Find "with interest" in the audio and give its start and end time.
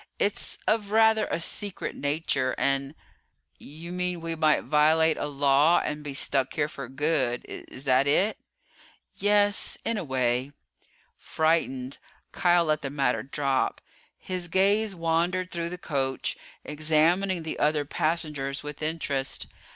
18.63-19.45